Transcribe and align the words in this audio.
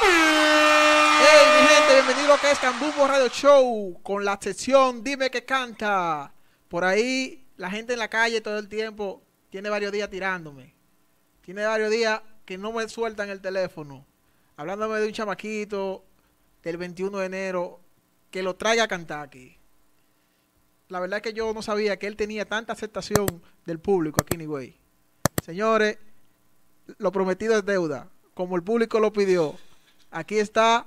Hey, 0.00 1.46
mi 1.60 1.66
gente, 1.68 1.94
bienvenido 1.94 2.34
a 2.34 2.38
que 2.38 2.50
es 2.50 2.60
Radio 2.60 3.28
Show 3.28 4.00
con 4.02 4.24
la 4.24 4.38
sección 4.40 5.02
Dime 5.02 5.30
que 5.30 5.44
canta. 5.44 6.32
Por 6.68 6.84
ahí, 6.84 7.46
la 7.56 7.70
gente 7.70 7.94
en 7.94 8.00
la 8.00 8.08
calle 8.08 8.40
todo 8.40 8.58
el 8.58 8.68
tiempo 8.68 9.22
tiene 9.48 9.70
varios 9.70 9.92
días 9.92 10.10
tirándome. 10.10 10.74
Tiene 11.40 11.64
varios 11.64 11.90
días 11.90 12.20
que 12.44 12.58
no 12.58 12.72
me 12.72 12.88
sueltan 12.88 13.30
el 13.30 13.40
teléfono. 13.40 14.06
Hablándome 14.56 14.98
de 14.98 15.06
un 15.06 15.12
chamaquito 15.12 16.04
del 16.62 16.76
21 16.76 17.18
de 17.18 17.26
enero 17.26 17.80
que 18.30 18.42
lo 18.42 18.56
traiga 18.56 18.84
a 18.84 18.88
cantar 18.88 19.20
aquí. 19.20 19.56
La 20.88 21.00
verdad 21.00 21.18
es 21.18 21.22
que 21.22 21.32
yo 21.32 21.52
no 21.54 21.62
sabía 21.62 21.98
que 21.98 22.06
él 22.06 22.16
tenía 22.16 22.44
tanta 22.44 22.72
aceptación 22.72 23.26
del 23.64 23.78
público 23.78 24.20
aquí, 24.20 24.36
anyway. 24.36 24.78
Señores, 25.42 25.98
lo 26.98 27.12
prometido 27.12 27.56
es 27.56 27.64
deuda. 27.64 28.10
Como 28.34 28.56
el 28.56 28.62
público 28.62 29.00
lo 29.00 29.12
pidió. 29.12 29.54
Aquí 30.16 30.38
está 30.38 30.86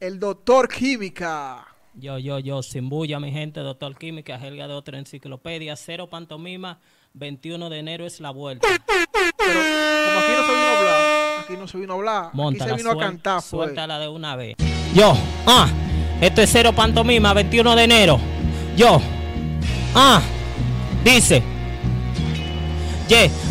el 0.00 0.18
doctor 0.18 0.66
Química. 0.68 1.64
Yo, 1.94 2.18
yo, 2.18 2.40
yo, 2.40 2.60
sin 2.64 2.88
bulla, 2.88 3.20
mi 3.20 3.30
gente, 3.30 3.60
doctor 3.60 3.96
Química, 3.96 4.34
Helga 4.34 4.66
de 4.66 4.74
otra 4.74 4.98
enciclopedia, 4.98 5.76
cero 5.76 6.08
pantomima, 6.10 6.80
21 7.12 7.70
de 7.70 7.78
enero 7.78 8.04
es 8.04 8.18
la 8.18 8.30
vuelta. 8.32 8.66
Pero 8.66 9.60
como 10.08 10.18
aquí 10.18 10.32
no 10.34 10.48
se 10.48 10.56
vino 10.56 10.66
a 10.66 10.78
hablar, 10.78 11.40
aquí 11.44 11.56
no 11.56 11.68
se 11.68 11.78
vino 11.78 11.92
a 11.92 11.96
hablar, 11.96 12.24
aquí 12.24 12.36
Móntala, 12.36 12.70
se 12.70 12.76
vino 12.78 12.90
a 12.90 12.98
cantar. 12.98 13.42
Fue. 13.42 13.66
Suéltala 13.66 14.00
de 14.00 14.08
una 14.08 14.34
vez. 14.34 14.56
Yo, 14.92 15.14
ah, 15.46 15.68
esto 16.20 16.42
es 16.42 16.50
cero 16.50 16.72
pantomima, 16.72 17.32
21 17.34 17.76
de 17.76 17.84
enero. 17.84 18.18
Yo, 18.76 19.00
ah, 19.94 20.20
dice. 21.04 21.51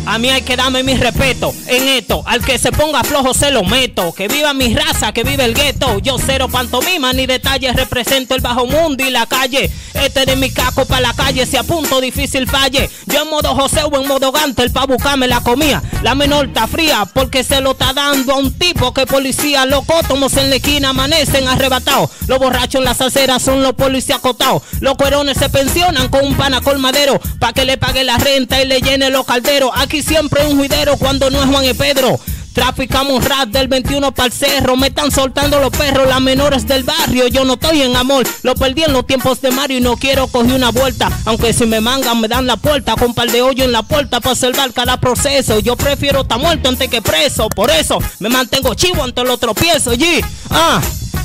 A 0.06 0.18
mí 0.18 0.28
hay 0.28 0.42
que 0.42 0.56
darme 0.56 0.82
mi 0.82 0.94
respeto 0.94 1.54
en 1.68 1.86
esto. 1.86 2.24
Al 2.26 2.44
que 2.44 2.58
se 2.58 2.72
ponga 2.72 3.04
flojo 3.04 3.32
se 3.32 3.52
lo 3.52 3.62
meto. 3.62 4.12
Que 4.12 4.26
viva 4.26 4.52
mi 4.52 4.74
raza, 4.74 5.12
que 5.12 5.22
vive 5.22 5.44
el 5.44 5.54
gueto. 5.54 6.00
Yo 6.00 6.16
cero 6.18 6.48
pantomima 6.48 7.12
ni 7.12 7.26
detalles. 7.26 7.76
Represento 7.76 8.34
el 8.34 8.40
bajo 8.40 8.66
mundo 8.66 9.04
y 9.06 9.10
la 9.10 9.26
calle. 9.26 9.70
Este 9.94 10.26
de 10.26 10.34
mi 10.34 10.50
caco 10.50 10.84
para 10.84 11.02
la 11.02 11.14
calle. 11.14 11.46
Si 11.46 11.56
a 11.56 11.62
punto 11.62 12.00
difícil 12.00 12.48
falle. 12.48 12.90
Yo 13.06 13.22
en 13.22 13.30
modo 13.30 13.54
José 13.54 13.82
o 13.84 14.00
en 14.00 14.08
modo 14.08 14.32
Gante. 14.32 14.62
El 14.64 14.72
pa' 14.72 14.86
buscarme 14.86 15.28
la 15.28 15.40
comida. 15.40 15.80
La 16.02 16.16
menor 16.16 16.46
está 16.46 16.66
fría 16.66 17.06
porque 17.14 17.44
se 17.44 17.60
lo 17.60 17.72
está 17.72 17.92
dando 17.92 18.34
a 18.34 18.38
un 18.38 18.52
tipo 18.58 18.92
que 18.92 19.06
policía 19.06 19.64
loco. 19.64 19.94
Tomos 20.08 20.36
en 20.38 20.50
la 20.50 20.56
esquina 20.56 20.88
amanecen 20.88 21.46
arrebatados. 21.46 22.10
Los 22.26 22.40
borrachos 22.40 22.80
en 22.80 22.84
las 22.84 23.00
aceras 23.00 23.40
son 23.40 23.62
los 23.62 23.74
policías 23.74 24.18
acotados. 24.18 24.62
Los 24.80 24.96
cuerones 24.96 25.38
se 25.38 25.48
pensionan 25.48 26.08
con 26.08 26.26
un 26.26 26.34
pana 26.34 26.60
colmadero. 26.60 27.20
Pa' 27.38 27.52
que 27.52 27.64
le 27.64 27.76
pague 27.76 28.02
la 28.02 28.18
renta 28.18 28.60
y 28.60 28.66
le 28.66 28.80
llene 28.80 29.08
los 29.10 29.24
calderos. 29.24 29.51
Aquí 29.74 30.00
siempre 30.00 30.46
un 30.46 30.56
juidero 30.56 30.96
cuando 30.96 31.28
no 31.28 31.42
es 31.42 31.48
Juan 31.50 31.64
y 31.66 31.74
Pedro. 31.74 32.18
Traficamos 32.54 33.22
rap 33.22 33.48
del 33.48 33.68
21 33.68 34.12
para 34.12 34.26
el 34.26 34.32
cerro. 34.32 34.76
Me 34.76 34.86
están 34.86 35.10
soltando 35.10 35.58
los 35.60 35.70
perros, 35.70 36.08
las 36.08 36.22
menores 36.22 36.66
del 36.66 36.84
barrio. 36.84 37.26
Yo 37.28 37.44
no 37.44 37.54
estoy 37.54 37.82
en 37.82 37.94
amor. 37.94 38.26
Lo 38.44 38.54
perdí 38.54 38.84
en 38.84 38.94
los 38.94 39.06
tiempos 39.06 39.42
de 39.42 39.50
Mario 39.50 39.76
y 39.76 39.80
no 39.82 39.98
quiero 39.98 40.26
coger 40.26 40.54
una 40.54 40.70
vuelta. 40.70 41.10
Aunque 41.26 41.52
si 41.52 41.66
me 41.66 41.82
mangan, 41.82 42.18
me 42.20 42.28
dan 42.28 42.46
la 42.46 42.56
puerta. 42.56 42.94
Con 42.96 43.12
par 43.12 43.30
de 43.30 43.42
hoyo 43.42 43.64
en 43.64 43.72
la 43.72 43.82
puerta 43.82 44.20
para 44.20 44.34
salvar 44.34 44.72
cada 44.72 44.98
proceso. 44.98 45.60
Yo 45.60 45.76
prefiero 45.76 46.22
estar 46.22 46.38
muerto 46.38 46.70
antes 46.70 46.88
que 46.88 47.02
preso. 47.02 47.50
Por 47.50 47.70
eso 47.70 47.98
me 48.20 48.30
mantengo 48.30 48.72
chivo 48.72 49.02
ante 49.02 49.22
los 49.22 49.38
tropiezos. 49.38 49.98
G. 49.98 50.24
Ah, 50.48 50.80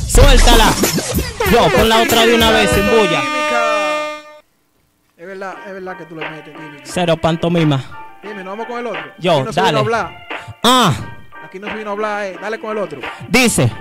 suéltala. 0.09 0.73
Yo, 1.49 1.71
con 1.71 1.87
la 1.87 2.01
otra 2.01 2.25
de 2.25 2.35
una 2.35 2.51
vez, 2.51 2.69
sin 2.71 2.89
bulla. 2.89 3.23
Es 5.15 5.25
verdad, 5.25 5.55
es 5.65 5.73
verdad 5.73 5.97
que 5.97 6.05
tú 6.05 6.15
le 6.17 6.29
metes. 6.29 6.53
Cero 6.83 7.15
pantomima. 7.15 8.06
Dime, 8.27 8.43
¿no 8.43 8.51
vamos 8.51 8.67
con 8.67 8.79
el 8.79 8.87
otro? 8.87 9.01
Yo, 9.19 9.33
aquí 9.37 9.43
no 9.43 9.53
se 9.53 9.61
dale. 9.61 9.69
vino 9.69 9.77
a 9.77 9.81
hablar. 9.81 10.27
Ah. 10.63 10.93
Aquí 11.45 11.59
no 11.59 11.67
se 11.67 11.75
vino 11.75 11.89
a 11.89 11.93
hablar, 11.93 12.25
eh. 12.25 12.37
Dale 12.41 12.59
con 12.59 12.71
el 12.71 12.77
otro. 12.83 12.99
Dice, 13.29 13.71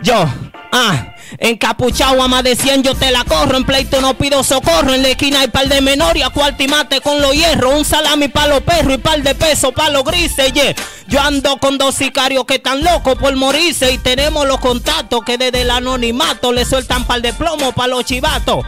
yo, 0.00 0.24
ah, 0.70 1.14
encapuchado 1.38 2.22
a 2.22 2.28
más 2.28 2.44
de 2.44 2.54
100 2.54 2.84
yo 2.84 2.94
te 2.94 3.10
la 3.10 3.24
corro, 3.24 3.56
en 3.56 3.64
pleito 3.64 4.00
no 4.00 4.14
pido 4.14 4.44
socorro, 4.44 4.94
en 4.94 5.02
la 5.02 5.08
esquina 5.08 5.40
hay 5.40 5.48
par 5.48 5.68
de 5.68 5.80
menor 5.80 6.16
y 6.16 6.22
a 6.22 6.30
cuartimate 6.30 7.00
con 7.00 7.20
los 7.20 7.32
hierros, 7.32 7.74
un 7.74 7.84
salami 7.84 8.28
pa' 8.28 8.46
los 8.46 8.60
perros 8.60 8.94
y 8.94 8.98
par 8.98 9.20
de 9.22 9.34
pesos 9.34 9.72
pa' 9.72 9.90
los 9.90 10.04
grises, 10.04 10.52
yeah. 10.52 10.74
Yo 11.08 11.20
ando 11.20 11.56
con 11.56 11.76
dos 11.76 11.96
sicarios 11.96 12.44
que 12.44 12.56
están 12.56 12.84
locos 12.84 13.16
por 13.16 13.34
morirse 13.34 13.90
y 13.92 13.98
tenemos 13.98 14.46
los 14.46 14.58
contactos 14.58 15.24
que 15.24 15.36
desde 15.36 15.62
el 15.62 15.70
anonimato 15.70 16.52
le 16.52 16.64
sueltan 16.64 17.04
par 17.04 17.20
de 17.22 17.32
plomo 17.32 17.72
pa' 17.72 17.88
los 17.88 18.04
chivatos. 18.04 18.64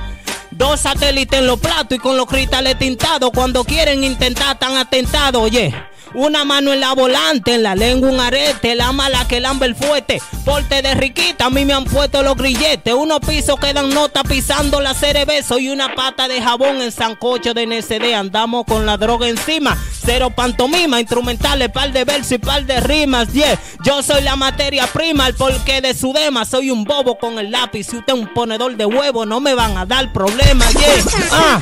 Dos 0.57 0.81
satélites 0.81 1.39
en 1.39 1.47
los 1.47 1.61
platos 1.61 1.99
y 1.99 2.01
con 2.01 2.17
los 2.17 2.25
cristales 2.25 2.79
tintados. 2.79 3.31
Cuando 3.35 3.63
quieren 3.63 4.03
intentar 4.03 4.59
tan 4.59 4.75
atentado, 4.77 5.43
oye. 5.43 5.75
Una 6.17 6.47
mano 6.47 6.73
en 6.73 6.81
la 6.81 6.95
volante, 6.95 7.57
en 7.57 7.63
la 7.63 7.75
lengua 7.75 8.09
un 8.09 8.19
arete, 8.21 8.75
la 8.75 8.91
mala 8.91 9.29
que 9.29 9.39
lambe 9.39 9.67
el 9.67 9.75
fuerte. 9.75 10.23
Porte 10.47 10.81
de 10.81 10.95
riquita, 10.95 11.45
a 11.45 11.51
mí 11.51 11.67
me 11.67 11.75
han 11.75 11.85
puesto 11.85 12.23
los 12.23 12.37
grilletes. 12.37 12.95
Unos 12.95 13.21
pisos 13.21 13.61
quedan 13.61 13.91
nota 13.91 14.25
pisando 14.25 14.81
la 14.81 14.95
cerebeso 14.95 15.59
y 15.59 15.69
una 15.69 15.95
pata 15.95 16.27
de 16.27 16.41
jabón 16.41 16.81
en 16.81 16.91
sancocho 16.91 17.53
de 17.53 17.67
NCD. 17.67 18.15
Andamos 18.15 18.65
con 18.65 18.87
la 18.87 18.97
droga 18.97 19.29
encima. 19.29 19.77
Cero 20.07 20.31
pantomima, 20.35 20.99
instrumentales, 21.01 21.69
par 21.69 21.93
de 21.93 22.05
versos 22.05 22.33
y 22.33 22.39
par 22.39 22.65
de 22.65 22.81
rimas. 22.81 23.31
Yeah, 23.35 23.61
yo 23.85 24.03
soy 24.03 24.23
la 24.23 24.37
materia 24.37 24.87
prima, 24.87 25.27
el 25.27 25.35
porqué 25.35 25.83
de 25.83 25.93
su 25.93 26.15
dema. 26.15 26.47
Soy 26.47 26.71
un 26.71 26.85
bobo 26.85 27.19
con 27.19 27.39
el 27.39 27.51
lápiz. 27.51 27.89
Si 27.89 27.97
usted 27.99 28.15
es 28.15 28.21
un 28.21 28.33
ponedor 28.33 28.75
de 28.75 28.87
huevo, 28.87 29.27
no 29.27 29.41
me 29.41 29.53
van 29.53 29.77
a 29.77 29.85
dar 29.85 30.11
problemas. 30.15 30.73
Yeah, 30.73 31.05
ah, 31.31 31.61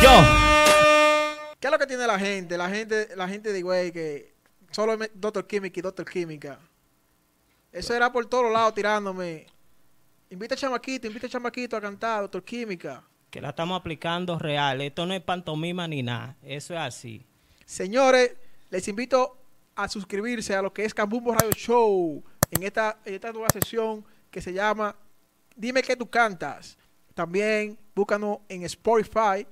yo. 0.00 0.41
¿Qué 1.62 1.68
es 1.68 1.72
lo 1.72 1.78
que 1.78 1.86
tiene 1.86 2.08
la 2.08 2.18
gente? 2.18 2.58
La 2.58 2.68
gente, 2.68 3.14
la 3.14 3.28
gente 3.28 3.52
de 3.52 3.62
güey 3.62 3.92
que 3.92 4.34
solo 4.72 4.98
Doctor 5.14 5.46
Química 5.46 5.78
y 5.78 5.82
Doctor 5.82 6.04
Química. 6.10 6.58
Eso 7.70 7.94
era 7.94 8.10
por 8.10 8.26
todos 8.26 8.52
lados 8.52 8.74
tirándome. 8.74 9.46
Invita 10.28 10.56
a 10.56 10.58
Chamaquito, 10.58 11.06
invita 11.06 11.28
a 11.28 11.30
Chamaquito 11.30 11.76
a 11.76 11.80
cantar, 11.80 12.22
Doctor 12.22 12.42
Química. 12.42 13.04
Que 13.30 13.40
la 13.40 13.50
estamos 13.50 13.78
aplicando 13.78 14.40
real. 14.40 14.80
Esto 14.80 15.06
no 15.06 15.14
es 15.14 15.20
pantomima 15.20 15.86
ni 15.86 16.02
nada. 16.02 16.36
Eso 16.42 16.74
es 16.74 16.80
así. 16.80 17.24
Señores, 17.64 18.32
les 18.68 18.88
invito 18.88 19.38
a 19.76 19.88
suscribirse 19.88 20.56
a 20.56 20.62
lo 20.62 20.72
que 20.72 20.84
es 20.84 20.92
Cambumbo 20.92 21.32
Radio 21.32 21.52
Show 21.52 22.24
en 22.50 22.64
esta, 22.64 22.98
en 23.04 23.14
esta 23.14 23.30
nueva 23.30 23.50
sesión 23.50 24.04
que 24.32 24.42
se 24.42 24.52
llama 24.52 24.96
Dime 25.54 25.80
que 25.84 25.94
tú 25.94 26.10
cantas. 26.10 26.76
También 27.14 27.78
búscanos 27.94 28.38
en 28.48 28.64
Spotify, 28.64 29.46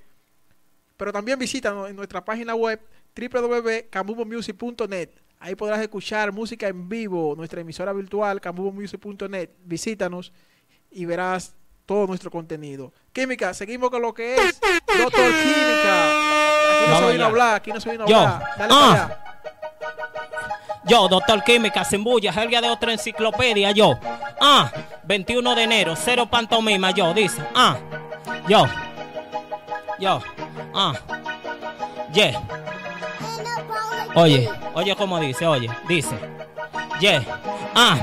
pero 1.00 1.12
también 1.14 1.38
visítanos 1.38 1.88
en 1.88 1.96
nuestra 1.96 2.22
página 2.22 2.54
web 2.54 2.78
www.cambumbomusic.net. 3.18 5.08
Ahí 5.38 5.54
podrás 5.54 5.80
escuchar 5.80 6.30
música 6.30 6.68
en 6.68 6.90
vivo, 6.90 7.34
nuestra 7.34 7.62
emisora 7.62 7.94
virtual 7.94 8.38
cambumbomusic.net. 8.38 9.48
Visítanos 9.64 10.30
y 10.90 11.06
verás 11.06 11.54
todo 11.86 12.06
nuestro 12.06 12.30
contenido. 12.30 12.92
Química, 13.14 13.54
seguimos 13.54 13.88
con 13.88 14.02
lo 14.02 14.12
que 14.12 14.34
es 14.36 14.60
Doctor 14.60 15.32
Química. 15.42 16.82
Aquí 16.82 16.90
no 16.90 16.98
se 16.98 17.12
vino 17.12 17.24
a 17.24 17.26
hablar, 17.28 17.54
aquí 17.54 17.72
no 17.72 17.80
se 17.80 17.90
vino 17.92 18.04
a 18.04 18.06
Yo. 18.06 18.18
hablar. 18.18 18.40
Dale 18.58 18.74
Ah. 18.74 18.90
para 18.90 19.04
allá. 19.04 19.24
Yo, 20.84 21.08
doctor 21.08 21.42
Química, 21.44 21.82
sin 21.84 22.04
bulla, 22.04 22.30
Helga 22.32 22.60
de 22.60 22.68
otra 22.68 22.92
enciclopedia, 22.92 23.70
yo. 23.70 23.98
Ah, 24.40 24.70
21 25.04 25.54
de 25.54 25.62
enero, 25.62 25.94
cero 25.96 26.26
pantomima, 26.30 26.90
yo, 26.90 27.14
dice. 27.14 27.42
Ah, 27.54 27.78
yo. 28.48 28.66
Yo. 29.98 30.20
Ah. 30.74 30.94
Yeah. 32.12 32.42
Oye, 34.14 34.48
oye 34.74 34.96
cómo 34.96 35.20
dice, 35.20 35.46
oye, 35.46 35.70
dice. 35.88 36.16
Yeah. 37.00 37.24
Ah, 37.74 37.96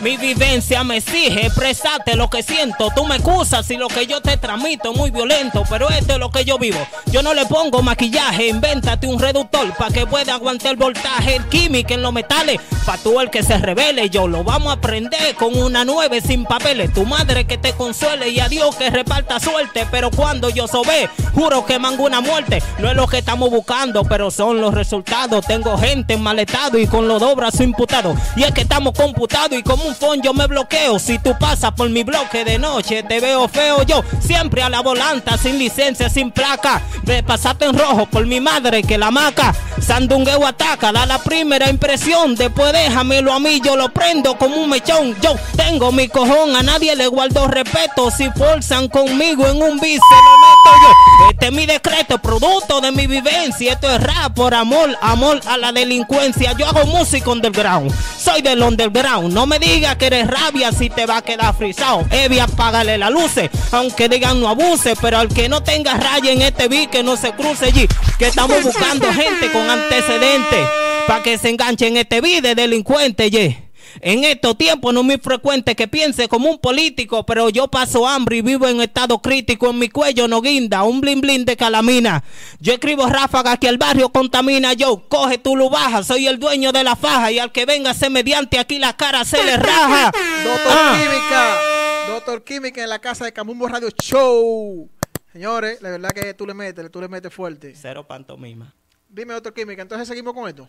mi 0.00 0.16
vivencia 0.16 0.82
me 0.82 0.96
exige 0.96 1.46
expresarte 1.46 2.16
lo 2.16 2.28
que 2.28 2.42
siento. 2.42 2.88
Tú 2.94 3.06
me 3.06 3.16
excusas 3.16 3.64
si 3.64 3.76
lo 3.76 3.88
que 3.88 4.06
yo 4.06 4.20
te 4.20 4.36
transmito 4.36 4.90
es 4.90 4.98
muy 4.98 5.10
violento, 5.10 5.62
pero 5.70 5.88
esto 5.88 6.14
es 6.14 6.18
lo 6.18 6.30
que 6.30 6.44
yo 6.44 6.58
vivo. 6.58 6.78
Yo 7.06 7.22
no 7.22 7.34
le 7.34 7.46
pongo 7.46 7.82
maquillaje, 7.82 8.48
invéntate 8.48 9.06
un 9.06 9.18
reductor 9.52 9.76
para 9.76 9.92
que 9.92 10.06
pueda 10.06 10.34
aguantar 10.34 10.72
el 10.72 10.76
voltaje, 10.76 11.36
el 11.36 11.44
químico 11.46 11.94
en 11.94 12.02
los 12.02 12.12
metales. 12.12 12.60
Pa' 12.86 12.98
tú 12.98 13.20
el 13.20 13.30
que 13.30 13.42
se 13.42 13.58
revele, 13.58 14.10
yo 14.10 14.26
lo 14.26 14.42
vamos 14.42 14.70
a 14.70 14.72
aprender 14.72 15.34
con 15.36 15.56
una 15.56 15.84
nueve 15.84 16.20
sin 16.20 16.44
papeles. 16.44 16.92
Tu 16.92 17.04
madre 17.04 17.44
que 17.44 17.56
te 17.56 17.72
consuele 17.72 18.30
y 18.30 18.40
a 18.40 18.48
Dios 18.48 18.74
que 18.74 18.90
reparta 18.90 19.38
suerte. 19.38 19.86
Pero 19.90 20.10
cuando 20.10 20.50
yo 20.50 20.66
sobé, 20.66 21.08
juro 21.32 21.64
que 21.64 21.78
mango 21.78 22.04
una 22.04 22.20
muerte. 22.20 22.62
No 22.78 22.90
es 22.90 22.96
lo 22.96 23.06
que 23.06 23.18
estamos 23.18 23.50
buscando, 23.50 24.04
pero 24.04 24.30
son 24.30 24.60
los 24.60 24.74
resultados. 24.74 25.46
Tengo 25.46 25.78
gente 25.78 26.14
en 26.14 26.22
mal 26.22 26.38
estado 26.38 26.78
y 26.78 26.86
con 26.86 27.06
los 27.06 27.20
dos 27.20 27.36
brazos 27.36 27.60
imputados. 27.60 28.18
Y 28.36 28.42
es 28.42 28.52
que 28.52 28.62
estamos 28.62 28.94
computados 28.94 29.56
y 29.56 29.62
como 29.62 29.84
un 29.84 29.94
phone 29.94 30.22
yo 30.22 30.34
me 30.34 30.46
bloqueo. 30.46 30.98
Si 30.98 31.18
tú 31.18 31.36
pasas 31.38 31.72
por 31.72 31.88
mi 31.88 32.02
bloque 32.02 32.44
de 32.44 32.58
noche, 32.58 33.04
te 33.04 33.20
veo 33.20 33.46
feo 33.46 33.82
yo. 33.84 34.02
Siempre 34.20 34.62
a 34.62 34.68
la 34.68 34.80
volanta, 34.80 35.38
sin 35.38 35.58
licencia, 35.58 36.08
sin 36.08 36.32
placa. 36.32 36.82
Me 37.04 37.22
pasaste 37.22 37.66
en 37.66 37.78
rojo 37.78 38.06
por 38.06 38.26
mi 38.26 38.40
madre 38.40 38.82
que 38.82 38.98
la 38.98 39.10
maca. 39.12 39.41
Sandungueo 39.80 40.46
ataca, 40.46 40.92
da 40.92 41.06
la 41.06 41.18
primera 41.18 41.68
impresión. 41.68 42.34
Después 42.36 42.72
déjamelo 42.72 43.32
a 43.32 43.40
mí, 43.40 43.60
yo 43.64 43.76
lo 43.76 43.88
prendo 43.88 44.36
como 44.38 44.56
un 44.56 44.70
mechón. 44.70 45.16
Yo 45.20 45.34
tengo 45.56 45.90
mi 45.90 46.08
cojón, 46.08 46.54
a 46.54 46.62
nadie 46.62 46.94
le 46.94 47.08
guardo 47.08 47.48
respeto. 47.48 48.10
Si 48.10 48.30
forzan 48.30 48.88
conmigo 48.88 49.46
en 49.46 49.60
un 49.62 49.80
bis, 49.80 50.00
se 50.00 50.16
lo 50.16 50.38
meto 50.38 50.82
yo. 50.82 51.30
Este 51.30 51.50
mi 51.50 51.66
decreto, 51.66 52.18
producto 52.18 52.80
de 52.80 52.92
mi 52.92 53.06
vivencia. 53.06 53.72
Esto 53.72 53.90
es 53.90 54.00
rap 54.02 54.34
por 54.34 54.54
amor, 54.54 54.96
amor 55.00 55.40
a 55.46 55.56
la 55.56 55.72
delincuencia. 55.72 56.52
Yo 56.52 56.66
hago 56.66 56.86
música 56.86 57.30
underground, 57.30 57.92
soy 58.18 58.42
del 58.42 58.62
underground. 58.62 59.32
No 59.32 59.46
me 59.46 59.58
digas 59.58 59.96
que 59.96 60.06
eres 60.06 60.28
rabia 60.28 60.70
si 60.72 60.90
te 60.90 61.06
va 61.06 61.18
a 61.18 61.22
quedar 61.22 61.54
frisado. 61.56 62.04
Evia, 62.10 62.44
apágale 62.44 62.98
la 62.98 63.10
luces, 63.10 63.50
aunque 63.72 64.08
digan 64.08 64.40
no 64.40 64.48
abuse. 64.48 64.94
Pero 65.00 65.18
al 65.18 65.28
que 65.28 65.48
no 65.48 65.62
tenga 65.62 65.94
raya 65.94 66.30
en 66.30 66.42
este 66.42 66.68
beat, 66.68 66.90
que 66.90 67.02
no 67.02 67.16
se 67.16 67.32
cruce 67.32 67.66
allí. 67.66 67.88
Que 68.22 68.28
estamos 68.28 68.62
buscando 68.62 69.12
gente 69.12 69.50
con 69.50 69.68
antecedentes. 69.68 70.68
Pa' 71.08 71.24
que 71.24 71.38
se 71.38 71.48
enganche 71.48 71.88
en 71.88 71.96
este 71.96 72.20
de 72.20 72.54
delincuente, 72.54 73.28
yeah. 73.28 73.68
En 74.00 74.22
estos 74.22 74.56
tiempos 74.56 74.94
no 74.94 75.00
es 75.00 75.06
muy 75.06 75.18
frecuente 75.18 75.74
que 75.74 75.88
piense 75.88 76.28
como 76.28 76.48
un 76.48 76.60
político, 76.60 77.26
pero 77.26 77.48
yo 77.48 77.66
paso 77.66 78.06
hambre 78.06 78.36
y 78.36 78.42
vivo 78.42 78.68
en 78.68 78.80
estado 78.80 79.20
crítico. 79.20 79.70
En 79.70 79.80
mi 79.80 79.88
cuello 79.88 80.28
no 80.28 80.40
guinda, 80.40 80.84
un 80.84 81.00
blin 81.00 81.20
blin 81.20 81.44
de 81.44 81.56
calamina. 81.56 82.22
Yo 82.60 82.74
escribo 82.74 83.08
ráfagas 83.08 83.58
que 83.58 83.66
el 83.66 83.76
barrio 83.76 84.10
contamina. 84.10 84.72
Yo 84.74 85.08
coge 85.08 85.38
tu 85.38 85.56
lo 85.56 85.68
baja, 85.68 86.04
soy 86.04 86.28
el 86.28 86.38
dueño 86.38 86.70
de 86.70 86.84
la 86.84 86.94
faja 86.94 87.32
y 87.32 87.40
al 87.40 87.50
que 87.50 87.66
venga 87.66 87.92
se 87.92 88.08
mediante 88.08 88.60
aquí 88.60 88.78
la 88.78 88.96
cara 88.96 89.24
se 89.24 89.42
le 89.42 89.56
raja. 89.56 90.12
Doctor 90.44 90.72
Ah. 90.78 90.96
Química, 90.96 92.14
Doctor 92.14 92.44
Química 92.44 92.84
en 92.84 92.88
la 92.88 93.00
casa 93.00 93.24
de 93.24 93.32
Camumbo 93.32 93.66
Radio 93.66 93.88
Show. 94.00 94.91
Señores, 95.32 95.80
la 95.80 95.90
verdad 95.90 96.10
que 96.10 96.34
tú 96.34 96.46
le 96.46 96.54
metes, 96.54 96.90
tú 96.90 97.00
le 97.00 97.08
metes 97.08 97.32
fuerte. 97.32 97.72
Cero 97.74 98.06
pantomima. 98.06 98.74
Dime, 99.08 99.32
Doctor 99.34 99.54
Química, 99.54 99.82
entonces 99.82 100.06
seguimos 100.06 100.34
con 100.34 100.48
esto. 100.48 100.68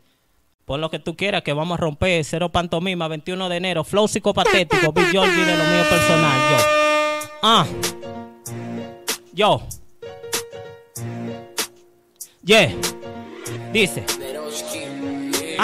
Por 0.65 0.79
lo 0.79 0.89
que 0.89 0.99
tú 0.99 1.17
quieras, 1.17 1.43
que 1.43 1.51
vamos 1.51 1.77
a 1.77 1.81
romper. 1.81 2.23
Cero 2.23 2.49
pantomima, 2.49 3.07
21 3.09 3.49
de 3.49 3.57
enero. 3.57 3.83
Flow 3.83 4.07
psicopatético. 4.07 4.93
Big 4.93 5.07
Georgie 5.11 5.45
de 5.45 5.57
lo 5.57 5.63
mío 5.65 5.83
personal. 5.89 6.39
Yo. 6.49 6.57
Ah. 7.41 7.67
Yo. 9.33 9.67
Yeah. 12.43 12.73
Dice. 13.73 14.05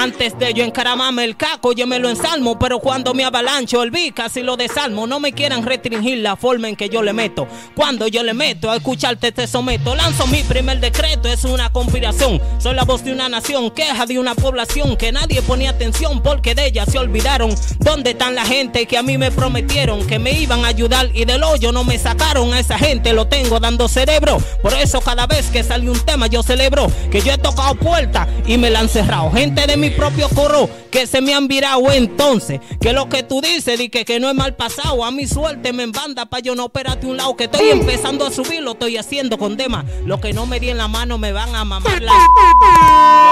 Antes 0.01 0.39
de 0.39 0.53
yo 0.53 0.63
encaramarme 0.63 1.25
el 1.25 1.35
caco, 1.35 1.73
yo 1.73 1.85
me 1.85 1.99
lo 1.99 2.09
ensalmo, 2.09 2.57
pero 2.57 2.79
cuando 2.79 3.13
me 3.13 3.25
avalancho 3.25 3.83
el 3.83 3.91
vi 3.91 4.11
casi 4.11 4.41
lo 4.41 4.55
desalmo. 4.55 5.07
No 5.07 5.19
me 5.19 5.33
quieran 5.33 5.65
restringir 5.65 6.19
la 6.19 6.37
forma 6.37 6.69
en 6.69 6.77
que 6.77 6.87
yo 6.87 7.03
le 7.03 7.11
meto. 7.11 7.49
Cuando 7.75 8.07
yo 8.07 8.23
le 8.23 8.33
meto 8.33 8.71
a 8.71 8.77
escucharte 8.77 9.33
te 9.33 9.45
someto. 9.45 9.95
Lanzo 9.95 10.25
mi 10.27 10.41
primer 10.43 10.79
decreto, 10.79 11.27
es 11.27 11.43
una 11.43 11.69
conspiración. 11.73 12.41
Soy 12.59 12.75
la 12.75 12.85
voz 12.85 13.03
de 13.03 13.11
una 13.11 13.27
nación, 13.27 13.71
queja 13.71 14.05
de 14.05 14.17
una 14.17 14.35
población 14.35 14.95
que 14.95 15.11
nadie 15.11 15.41
ponía 15.41 15.71
atención 15.71 16.23
porque 16.23 16.55
de 16.55 16.67
ella 16.67 16.85
se 16.85 16.97
olvidaron. 16.97 17.53
¿Dónde 17.79 18.11
están 18.11 18.35
la 18.35 18.45
gente 18.45 18.85
que 18.85 18.97
a 18.97 19.03
mí 19.03 19.17
me 19.17 19.31
prometieron 19.31 20.07
que 20.07 20.17
me 20.17 20.31
iban 20.31 20.63
a 20.63 20.69
ayudar 20.69 21.09
y 21.13 21.25
del 21.25 21.43
hoyo 21.43 21.73
no 21.73 21.83
me 21.83 21.99
sacaron? 21.99 22.53
A 22.53 22.59
esa 22.61 22.79
gente 22.79 23.11
lo 23.11 23.27
tengo 23.27 23.59
dando 23.59 23.89
cerebro. 23.89 24.37
Por 24.61 24.73
eso 24.75 25.01
cada 25.01 25.27
vez 25.27 25.47
que 25.47 25.61
sale 25.61 25.89
un 25.89 25.99
tema 25.99 26.27
yo 26.27 26.41
celebro 26.41 26.89
que 27.11 27.19
yo 27.19 27.33
he 27.33 27.37
tocado 27.37 27.75
puertas 27.75 28.29
y 28.47 28.57
me 28.57 28.69
la 28.69 28.79
han 28.79 28.87
cerrado. 28.87 29.29
Gente 29.31 29.67
de 29.67 29.75
mi 29.75 29.88
propio 29.91 30.29
coro 30.29 30.69
que 30.91 31.07
se 31.07 31.21
me 31.21 31.33
han 31.33 31.47
virado 31.47 31.91
entonces. 31.91 32.59
Que 32.79 32.93
lo 32.93 33.09
que 33.09 33.23
tú 33.23 33.41
dices, 33.41 33.77
di 33.79 33.89
que, 33.89 34.05
que 34.05 34.19
no 34.19 34.29
es 34.29 34.35
mal 34.35 34.55
pasado. 34.55 35.03
A 35.03 35.11
mi 35.11 35.27
suerte 35.27 35.73
me 35.73 35.83
embanda 35.83 36.25
pa' 36.25 36.39
yo 36.39 36.55
no 36.55 36.65
operarte 36.65 37.07
un 37.07 37.17
lado. 37.17 37.35
Que 37.35 37.45
estoy 37.45 37.69
empezando 37.69 38.25
a 38.25 38.31
subir, 38.31 38.61
lo 38.61 38.71
estoy 38.71 38.97
haciendo 38.97 39.37
con 39.37 39.57
dema. 39.57 39.85
Lo 40.05 40.19
que 40.19 40.33
no 40.33 40.45
me 40.45 40.59
di 40.59 40.69
en 40.69 40.77
la 40.77 40.87
mano 40.87 41.17
me 41.17 41.31
van 41.31 41.55
a 41.55 41.63
mamar 41.65 42.01
la. 42.01 42.13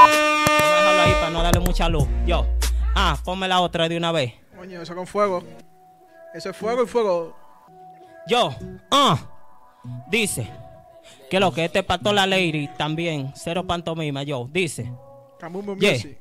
Yo, 0.07 0.75
déjalo 0.75 1.01
ahí 1.03 1.11
para 1.13 1.29
no 1.29 1.43
darle 1.43 1.59
mucha 1.61 1.89
luz. 1.89 2.07
Yo. 2.25 2.45
Ah, 2.95 3.17
ponme 3.23 3.47
la 3.47 3.61
otra 3.61 3.87
de 3.87 3.97
una 3.97 4.11
vez. 4.11 4.33
Coño, 4.57 4.81
eso 4.81 4.95
con 4.95 5.05
fuego. 5.05 5.43
Eso 6.33 6.49
es 6.49 6.57
fuego 6.57 6.83
y 6.83 6.87
fuego. 6.87 7.35
Yo, 8.27 8.53
ah, 8.91 9.17
dice 10.09 10.49
que 11.29 11.39
lo 11.39 11.53
que 11.53 11.65
este 11.65 11.83
pato 11.83 12.11
la 12.11 12.25
lady 12.25 12.67
también, 12.77 13.31
cero 13.35 13.65
pantomima, 13.65 14.23
yo, 14.23 14.49
dice. 14.51 14.91
Camumbo 15.39 15.75
Yeah. 15.77 15.93
Music. 15.93 16.17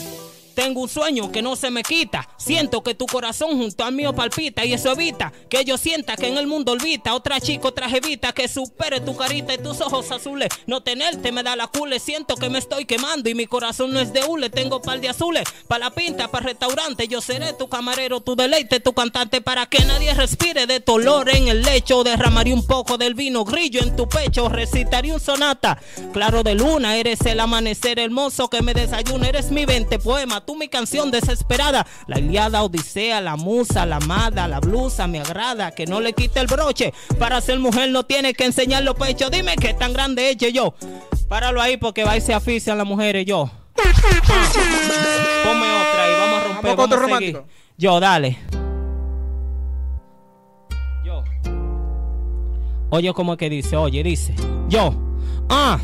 Thank 0.00 0.34
you. 0.34 0.39
Tengo 0.54 0.82
un 0.82 0.88
sueño 0.88 1.32
que 1.32 1.42
no 1.42 1.56
se 1.56 1.70
me 1.70 1.82
quita. 1.82 2.28
Siento 2.36 2.82
que 2.82 2.94
tu 2.94 3.06
corazón 3.06 3.58
junto 3.58 3.84
al 3.84 3.94
mío 3.94 4.14
palpita 4.14 4.64
y 4.64 4.72
eso 4.72 4.92
evita 4.92 5.32
que 5.48 5.64
yo 5.64 5.78
sienta 5.78 6.16
que 6.16 6.28
en 6.28 6.38
el 6.38 6.46
mundo 6.46 6.72
olvida 6.72 7.14
otra 7.14 7.40
chica, 7.40 7.68
otra 7.68 7.88
jevita 7.88 8.32
que 8.32 8.48
supere 8.48 9.00
tu 9.00 9.16
carita 9.16 9.54
y 9.54 9.58
tus 9.58 9.80
ojos 9.80 10.10
azules. 10.10 10.48
No 10.66 10.82
tenerte 10.82 11.32
me 11.32 11.42
da 11.42 11.56
la 11.56 11.66
cule. 11.66 11.98
Siento 11.98 12.36
que 12.36 12.50
me 12.50 12.58
estoy 12.58 12.84
quemando 12.84 13.28
y 13.28 13.34
mi 13.34 13.46
corazón 13.46 13.92
no 13.92 14.00
es 14.00 14.12
de 14.12 14.24
hule. 14.24 14.50
Tengo 14.50 14.82
par 14.82 15.00
de 15.00 15.08
azules 15.08 15.44
para 15.68 15.86
la 15.86 15.90
pinta, 15.90 16.28
para 16.28 16.46
restaurante. 16.46 17.08
Yo 17.08 17.20
seré 17.20 17.52
tu 17.52 17.68
camarero, 17.68 18.20
tu 18.20 18.36
deleite, 18.36 18.80
tu 18.80 18.92
cantante 18.92 19.40
para 19.40 19.66
que 19.66 19.84
nadie 19.84 20.14
respire 20.14 20.66
de 20.66 20.80
tu 20.80 20.94
olor 20.94 21.30
en 21.30 21.48
el 21.48 21.62
lecho. 21.62 22.04
Derramaré 22.04 22.52
un 22.52 22.66
poco 22.66 22.98
del 22.98 23.14
vino 23.14 23.44
grillo 23.44 23.80
en 23.80 23.96
tu 23.96 24.08
pecho. 24.08 24.48
Recitaré 24.48 25.12
un 25.12 25.20
sonata. 25.20 25.78
Claro 26.12 26.42
de 26.42 26.54
luna, 26.54 26.96
eres 26.96 27.20
el 27.26 27.40
amanecer 27.40 27.98
hermoso 27.98 28.48
que 28.48 28.62
me 28.62 28.74
desayuna. 28.74 29.28
Eres 29.28 29.50
mi 29.50 29.64
20 29.64 29.98
poema, 29.98 30.39
tú 30.40 30.56
mi 30.56 30.68
canción 30.68 31.10
desesperada. 31.10 31.86
La 32.06 32.18
Iliada, 32.18 32.62
Odisea, 32.62 33.20
la 33.20 33.36
musa, 33.36 33.86
la 33.86 33.96
amada, 33.96 34.48
la 34.48 34.60
blusa 34.60 35.06
me 35.06 35.20
agrada. 35.20 35.70
Que 35.70 35.86
no 35.86 36.00
le 36.00 36.12
quite 36.12 36.40
el 36.40 36.46
broche. 36.46 36.92
Para 37.18 37.40
ser 37.40 37.58
mujer 37.58 37.90
no 37.90 38.04
tiene 38.04 38.34
que 38.34 38.44
enseñar 38.44 38.82
los 38.82 38.94
pechos. 38.94 39.30
Dime 39.30 39.56
que 39.56 39.74
tan 39.74 39.92
grande 39.92 40.30
hecho 40.30 40.48
yo. 40.48 40.74
Páralo 41.28 41.60
ahí 41.60 41.76
porque 41.76 42.04
va 42.04 42.16
y 42.16 42.20
se 42.20 42.34
asfixian 42.34 42.78
las 42.78 42.86
mujeres 42.86 43.24
yo. 43.26 43.50
Ponme 45.44 45.66
otra 45.70 46.08
y 46.08 46.12
vamos 46.18 46.40
a 46.40 46.44
romper. 46.48 46.76
Vamos 46.76 46.92
a 46.92 47.18
seguir. 47.18 47.42
Yo, 47.78 48.00
dale. 48.00 48.38
Yo. 51.04 51.22
Oye, 52.90 53.12
¿cómo 53.14 53.32
es 53.34 53.38
que 53.38 53.48
dice? 53.48 53.76
Oye, 53.76 54.02
dice. 54.02 54.34
Yo. 54.68 54.92
Ah. 55.48 55.78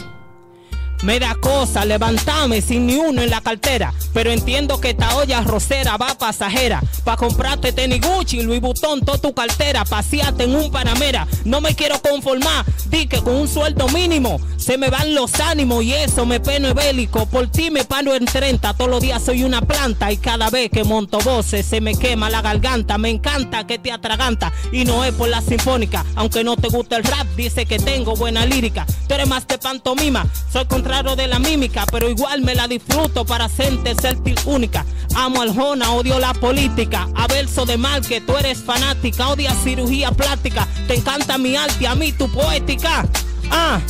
Me 1.02 1.20
da 1.20 1.34
cosa 1.34 1.84
levantarme 1.84 2.60
sin 2.60 2.86
ni 2.86 2.96
uno 2.96 3.22
en 3.22 3.30
la 3.30 3.40
cartera. 3.40 3.92
Pero 4.12 4.30
entiendo 4.30 4.80
que 4.80 4.90
esta 4.90 5.16
olla 5.16 5.40
rosera 5.42 5.96
va 5.96 6.16
pasajera. 6.18 6.82
Pa' 7.04 7.16
comprarte 7.16 7.72
tenis 7.72 8.00
Gucci, 8.00 8.42
Louis 8.42 8.60
Vuitton, 8.60 9.00
toda 9.00 9.18
tu 9.18 9.34
cartera. 9.34 9.84
Paseate 9.84 10.44
en 10.44 10.56
un 10.56 10.70
Panamera. 10.70 11.26
No 11.44 11.60
me 11.60 11.74
quiero 11.74 12.00
conformar. 12.00 12.64
Di 12.86 13.06
que 13.06 13.20
con 13.20 13.36
un 13.36 13.48
sueldo 13.48 13.88
mínimo 13.88 14.40
se 14.56 14.78
me 14.78 14.90
van 14.90 15.14
los 15.14 15.38
ánimos 15.38 15.84
y 15.84 15.92
eso 15.92 16.26
me 16.26 16.40
peno 16.40 16.74
bélico. 16.74 17.26
Por 17.26 17.48
ti 17.48 17.70
me 17.70 17.84
paro 17.84 18.14
en 18.14 18.24
30. 18.24 18.74
Todos 18.74 18.90
los 18.90 19.00
días 19.00 19.22
soy 19.22 19.44
una 19.44 19.60
planta 19.60 20.10
y 20.10 20.16
cada 20.16 20.50
vez 20.50 20.70
que 20.70 20.84
monto 20.84 21.18
voces 21.18 21.66
se 21.66 21.80
me 21.80 21.94
quema 21.94 22.30
la 22.30 22.42
garganta. 22.42 22.98
Me 22.98 23.10
encanta 23.10 23.66
que 23.66 23.78
te 23.78 23.92
atraganta 23.92 24.52
y 24.72 24.84
no 24.84 25.04
es 25.04 25.12
por 25.12 25.28
la 25.28 25.40
sinfónica. 25.40 26.04
Aunque 26.14 26.42
no 26.42 26.56
te 26.56 26.68
gusta 26.68 26.96
el 26.96 27.04
rap, 27.04 27.26
dice 27.36 27.66
que 27.66 27.78
tengo 27.78 28.16
buena 28.16 28.46
lírica. 28.46 28.86
Tú 29.06 29.14
eres 29.14 29.28
más 29.28 29.46
de 29.46 29.58
pantomima, 29.58 30.26
soy 30.52 30.64
contrario 30.86 31.16
de 31.16 31.26
la 31.26 31.40
mímica, 31.40 31.84
pero 31.90 32.08
igual 32.08 32.42
me 32.42 32.54
la 32.54 32.68
disfruto 32.68 33.24
para 33.24 33.46
hacerte 33.46 33.96
sentir 33.96 34.38
única. 34.44 34.86
Amo 35.16 35.42
al 35.42 35.52
Jona, 35.52 35.90
odio 35.90 36.20
la 36.20 36.32
política. 36.32 37.08
A 37.16 37.26
verso 37.26 37.66
de 37.66 37.76
mal 37.76 38.06
que 38.06 38.20
tú 38.20 38.36
eres 38.36 38.62
fanática, 38.62 39.30
odias 39.30 39.56
cirugía 39.64 40.12
plástica. 40.12 40.68
Te 40.86 40.94
encanta 40.94 41.38
mi 41.38 41.56
arte, 41.56 41.88
a 41.88 41.96
mí 41.96 42.12
tu 42.12 42.30
poética. 42.32 43.04
Ah, 43.50 43.80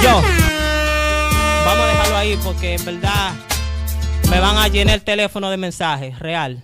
yo. 0.00 0.22
Vamos 1.64 1.84
a 1.84 1.86
dejarlo 1.88 2.16
ahí 2.18 2.38
porque 2.44 2.74
en 2.74 2.84
verdad 2.84 3.32
me 4.30 4.38
van 4.38 4.58
a 4.58 4.68
llenar 4.68 4.94
el 4.94 5.02
teléfono 5.02 5.50
de 5.50 5.56
mensajes, 5.56 6.20
real. 6.20 6.62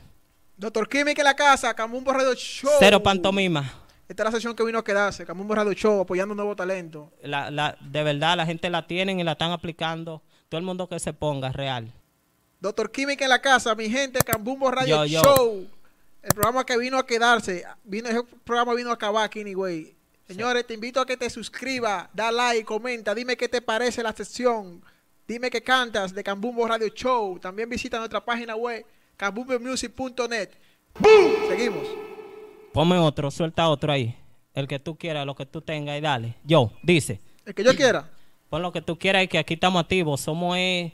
Doctor 0.56 0.88
Química 0.88 1.22
en 1.22 1.26
la 1.26 1.34
casa, 1.34 1.74
Camumbo 1.74 2.12
Radio 2.12 2.32
Show. 2.36 2.70
Cero 2.78 3.02
pantomima. 3.02 3.85
Esta 4.08 4.22
es 4.22 4.24
la 4.26 4.30
sesión 4.30 4.54
que 4.54 4.64
vino 4.64 4.78
a 4.78 4.84
quedarse. 4.84 5.26
Camumbo 5.26 5.54
Radio 5.54 5.72
Show, 5.72 6.00
apoyando 6.00 6.32
un 6.32 6.36
nuevo 6.36 6.54
talento. 6.54 7.12
La, 7.22 7.50
la, 7.50 7.76
de 7.80 8.02
verdad, 8.04 8.36
la 8.36 8.46
gente 8.46 8.70
la 8.70 8.86
tienen 8.86 9.18
y 9.18 9.24
la 9.24 9.32
están 9.32 9.50
aplicando. 9.50 10.22
Todo 10.48 10.58
el 10.58 10.64
mundo 10.64 10.88
que 10.88 11.00
se 11.00 11.12
ponga, 11.12 11.50
real. 11.50 11.92
Doctor 12.60 12.90
Química 12.90 13.24
en 13.24 13.30
la 13.30 13.40
casa, 13.40 13.74
mi 13.74 13.90
gente, 13.90 14.20
Cambumbo 14.20 14.70
Radio 14.70 15.04
Yo, 15.04 15.20
yo. 15.20 15.22
Show. 15.22 15.66
El 16.22 16.34
programa 16.34 16.64
que 16.64 16.78
vino 16.78 16.98
a 16.98 17.06
quedarse. 17.06 17.64
Vino, 17.84 18.08
ese 18.08 18.22
programa 18.44 18.74
vino 18.74 18.90
a 18.90 18.94
acabar 18.94 19.24
aquí, 19.24 19.40
anyway. 19.40 19.96
Señores, 20.26 20.66
te 20.66 20.74
invito 20.74 21.00
a 21.00 21.06
que 21.06 21.16
te 21.16 21.30
suscribas, 21.30 22.08
da 22.12 22.32
like, 22.32 22.64
comenta, 22.64 23.14
dime 23.14 23.36
qué 23.36 23.48
te 23.48 23.62
parece 23.62 24.02
la 24.02 24.12
sesión. 24.12 24.82
Dime 25.26 25.50
que 25.50 25.62
cantas 25.62 26.14
de 26.14 26.22
Cambumbo 26.24 26.66
Radio 26.66 26.88
Show. 26.88 27.38
También 27.38 27.68
visita 27.68 27.98
nuestra 27.98 28.24
página 28.24 28.56
web, 28.56 28.84
cambumbomusic.net. 29.16 30.50
¡Boom! 30.98 31.48
Seguimos. 31.48 32.05
Ponme 32.76 32.98
otro, 32.98 33.30
suelta 33.30 33.70
otro 33.70 33.90
ahí. 33.90 34.14
El 34.52 34.68
que 34.68 34.78
tú 34.78 34.98
quieras, 34.98 35.24
lo 35.24 35.34
que 35.34 35.46
tú 35.46 35.62
tengas 35.62 35.96
y 35.96 36.02
dale. 36.02 36.34
Yo, 36.44 36.72
dice. 36.82 37.22
El 37.46 37.54
que 37.54 37.64
yo 37.64 37.74
quiera. 37.74 38.10
Pon 38.50 38.60
lo 38.60 38.70
que 38.70 38.82
tú 38.82 38.98
quieras 38.98 39.24
y 39.24 39.28
que 39.28 39.38
aquí 39.38 39.54
estamos 39.54 39.80
activos. 39.80 40.20
Somos 40.20 40.58
eh... 40.58 40.92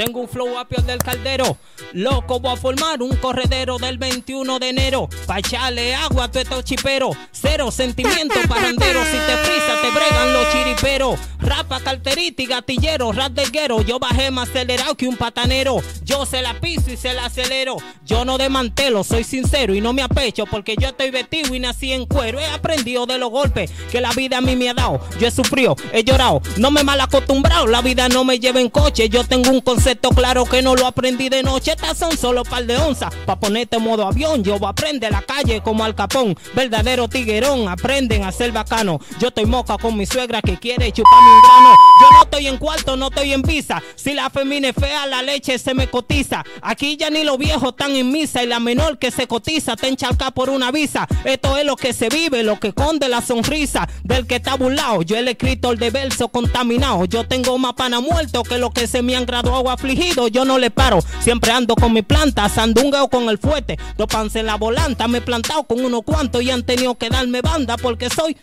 Tengo 0.00 0.20
un 0.20 0.28
flow 0.28 0.58
apio 0.58 0.80
del 0.80 0.96
caldero. 0.96 1.58
Loco, 1.92 2.40
voy 2.40 2.54
a 2.54 2.56
formar 2.56 3.02
un 3.02 3.14
corredero 3.16 3.76
del 3.76 3.98
21 3.98 4.58
de 4.58 4.70
enero. 4.70 5.10
Pa' 5.26 5.40
echarle 5.40 5.94
agua 5.94 6.24
a 6.24 6.30
tu 6.30 6.38
estos 6.38 6.64
chiperos. 6.64 7.14
Cero 7.32 7.70
sentimientos 7.70 8.38
parranderos. 8.48 9.06
Si 9.06 9.18
te 9.18 9.36
frisa, 9.36 9.82
te 9.82 9.90
bregan 9.90 10.32
los 10.32 10.50
chiriperos. 10.52 11.20
Rapa, 11.38 11.80
carterita 11.80 12.42
y 12.42 12.46
gatillero, 12.46 13.12
rap 13.12 13.32
del 13.32 13.50
guero. 13.50 13.82
Yo 13.82 13.98
bajé 13.98 14.30
más 14.30 14.48
acelerado 14.48 14.94
que 14.94 15.06
un 15.06 15.18
patanero. 15.18 15.82
Yo 16.02 16.24
se 16.24 16.40
la 16.40 16.58
piso 16.60 16.90
y 16.90 16.96
se 16.96 17.12
la 17.12 17.26
acelero. 17.26 17.76
Yo 18.06 18.24
no 18.24 18.38
demantelo, 18.38 19.04
soy 19.04 19.24
sincero 19.24 19.74
y 19.74 19.82
no 19.82 19.92
me 19.92 20.02
apecho 20.02 20.46
porque 20.46 20.76
yo 20.78 20.88
estoy 20.88 21.10
vestido 21.10 21.54
y 21.54 21.60
nací 21.60 21.92
en 21.92 22.06
cuero. 22.06 22.40
He 22.40 22.46
aprendido 22.46 23.04
de 23.04 23.18
los 23.18 23.30
golpes 23.30 23.70
que 23.90 24.00
la 24.00 24.12
vida 24.12 24.38
a 24.38 24.40
mí 24.40 24.56
me 24.56 24.70
ha 24.70 24.74
dado. 24.74 25.00
Yo 25.18 25.28
he 25.28 25.30
sufrido, 25.30 25.76
he 25.92 26.04
llorado, 26.04 26.40
no 26.56 26.70
me 26.70 26.84
mal 26.84 27.00
acostumbrado. 27.02 27.66
La 27.66 27.82
vida 27.82 28.08
no 28.08 28.24
me 28.24 28.38
lleva 28.38 28.60
en 28.60 28.70
coche. 28.70 29.10
Yo 29.10 29.24
tengo 29.24 29.50
un 29.50 29.60
concepto 29.60 29.89
claro 29.98 30.44
que 30.44 30.62
no 30.62 30.74
lo 30.74 30.86
aprendí 30.86 31.28
de 31.28 31.42
noche. 31.42 31.72
Estas 31.72 31.98
son 31.98 32.16
solo 32.16 32.44
par 32.44 32.64
de 32.64 32.76
onzas. 32.76 33.14
Pa' 33.26 33.38
ponerte 33.38 33.78
modo 33.78 34.06
avión, 34.06 34.42
yo 34.44 34.56
aprende 34.66 35.10
la 35.10 35.22
calle 35.22 35.60
como 35.62 35.84
al 35.84 35.94
capón. 35.94 36.36
Verdadero 36.54 37.08
tiguerón, 37.08 37.68
aprenden 37.68 38.24
a 38.24 38.32
ser 38.32 38.52
bacano. 38.52 39.00
Yo 39.18 39.28
estoy 39.28 39.46
moca 39.46 39.78
con 39.78 39.96
mi 39.96 40.06
suegra 40.06 40.42
que 40.42 40.58
quiere 40.58 40.92
chuparme 40.92 41.34
un 41.34 41.42
grano. 41.42 41.74
Yo 42.00 42.10
no 42.16 42.22
estoy 42.22 42.46
en 42.46 42.58
cuarto, 42.58 42.96
no 42.96 43.08
estoy 43.08 43.32
en 43.32 43.42
visa. 43.42 43.82
Si 43.96 44.14
la 44.14 44.30
femina 44.30 44.68
es 44.68 44.74
fea, 44.74 45.06
la 45.06 45.22
leche 45.22 45.58
se 45.58 45.74
me 45.74 45.88
cotiza. 45.88 46.44
Aquí 46.62 46.96
ya 46.96 47.10
ni 47.10 47.24
los 47.24 47.38
viejos 47.38 47.70
están 47.70 47.94
en 47.96 48.10
misa 48.10 48.42
y 48.42 48.46
la 48.46 48.60
menor 48.60 48.98
que 48.98 49.10
se 49.10 49.26
cotiza 49.26 49.76
te 49.76 49.88
encharca 49.88 50.30
por 50.30 50.50
una 50.50 50.70
visa. 50.70 51.06
Esto 51.24 51.56
es 51.56 51.64
lo 51.64 51.76
que 51.76 51.92
se 51.92 52.08
vive, 52.08 52.42
lo 52.42 52.58
que 52.58 52.72
conde 52.72 53.08
la 53.08 53.20
sonrisa 53.20 53.88
del 54.04 54.26
que 54.26 54.36
está 54.36 54.54
burlado. 54.54 55.02
Yo 55.02 55.16
el 55.16 55.28
escritor 55.28 55.78
de 55.78 55.90
verso 55.90 56.28
contaminado. 56.28 57.04
Yo 57.04 57.26
tengo 57.26 57.58
más 57.58 57.74
pana 57.74 58.00
muerto 58.00 58.42
que 58.42 58.58
lo 58.58 58.70
que 58.70 58.86
se 58.86 59.02
me 59.02 59.16
han 59.16 59.26
graduado 59.26 59.70
afligido. 59.80 60.28
Yo 60.28 60.44
no 60.44 60.58
le 60.58 60.70
paro, 60.70 61.00
siempre 61.22 61.50
ando 61.50 61.74
con 61.74 61.92
mi 61.92 62.02
planta, 62.02 62.48
sandunga 62.48 63.02
o 63.02 63.08
con 63.08 63.28
el 63.28 63.38
fuete. 63.38 63.78
Dos 63.96 64.06
pances 64.06 64.40
en 64.40 64.46
la 64.46 64.56
volanta, 64.56 65.08
me 65.08 65.18
he 65.18 65.22
plantado 65.22 65.64
con 65.64 65.84
unos 65.84 66.02
cuantos 66.02 66.42
y 66.42 66.50
han 66.50 66.62
tenido 66.62 66.94
que 66.96 67.08
darme 67.08 67.40
banda 67.40 67.76
porque 67.76 68.10
soy 68.10 68.36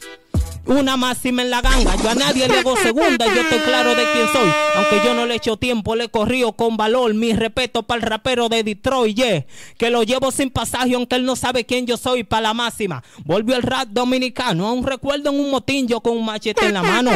una 0.65 0.97
máxima 0.97 1.43
en 1.43 1.49
la 1.49 1.61
ganga. 1.61 1.95
Yo 2.01 2.09
a 2.09 2.15
nadie 2.15 2.47
le 2.47 2.59
hago 2.59 2.75
segunda, 2.75 3.25
yo 3.33 3.41
estoy 3.41 3.59
claro 3.59 3.95
de 3.95 4.03
quién 4.11 4.27
soy. 4.33 4.49
Aunque 4.75 5.01
yo 5.05 5.13
no 5.13 5.25
le 5.25 5.35
echo 5.35 5.57
tiempo, 5.57 5.95
le 5.95 6.05
he 6.05 6.09
corrido 6.09 6.53
con 6.53 6.75
valor. 6.75 7.13
Mi 7.13 7.33
respeto 7.33 7.83
para 7.83 8.01
el 8.01 8.09
rapero 8.09 8.49
de 8.49 8.63
Detroit, 8.63 9.15
yeah. 9.15 9.45
Que 9.77 9.89
lo 9.89 10.03
llevo 10.03 10.31
sin 10.31 10.49
pasaje, 10.49 10.95
aunque 10.95 11.15
él 11.15 11.25
no 11.25 11.35
sabe 11.35 11.65
quién 11.65 11.85
yo 11.85 11.97
soy, 11.97 12.23
para 12.23 12.41
la 12.41 12.53
máxima. 12.53 13.03
Volvió 13.23 13.55
el 13.55 13.63
rap 13.63 13.87
dominicano, 13.89 14.67
aún 14.67 14.85
recuerdo 14.85 15.29
en 15.29 15.39
un 15.39 15.51
motín 15.51 15.87
yo 15.87 16.01
con 16.01 16.17
un 16.17 16.25
machete 16.25 16.65
en 16.65 16.73
la 16.73 16.83
mano. 16.83 17.11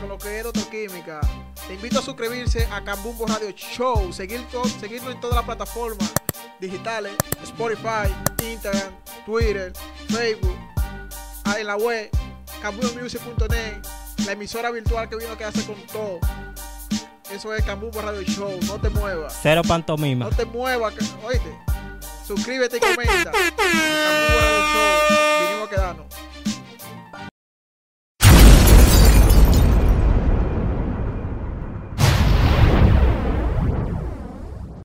Con 0.00 0.08
lo 0.08 0.16
que 0.16 0.38
es 0.38 0.44
Doctor 0.44 0.70
Química. 0.70 1.20
Te 1.68 1.74
invito 1.74 1.98
a 1.98 2.02
suscribirse 2.02 2.66
a 2.72 2.82
Cambumbo 2.82 3.26
Radio 3.26 3.50
Show, 3.50 4.10
seguir 4.10 4.40
to- 4.50 4.64
seguirnos 4.64 5.12
en 5.14 5.20
todas 5.20 5.36
las 5.36 5.44
plataformas 5.44 6.10
digitales, 6.58 7.12
Spotify, 7.42 8.08
Instagram, 8.42 8.90
Twitter, 9.26 9.70
Facebook, 10.08 10.56
en 11.58 11.66
la 11.66 11.76
web, 11.76 12.08
cambumbomusic.net, 12.62 13.82
la 14.24 14.32
emisora 14.32 14.70
virtual 14.70 15.10
que 15.10 15.16
vino 15.16 15.32
a 15.32 15.36
quedarse 15.36 15.62
con 15.66 15.76
todo. 15.92 16.18
Eso 17.30 17.54
es 17.54 17.62
Cambumbo 17.62 18.00
Radio 18.00 18.22
Show, 18.22 18.58
no 18.66 18.80
te 18.80 18.88
muevas. 18.88 19.38
Cero 19.42 19.60
pantomima. 19.68 20.24
No 20.24 20.30
te 20.34 20.46
muevas, 20.46 20.94
que- 20.94 21.04
oíste. 21.26 21.54
Suscríbete 22.26 22.78
y 22.78 22.80
comenta. 22.80 23.30
Cambumbo 23.30 23.62
Radio 24.40 24.66
Show. 24.72 26.19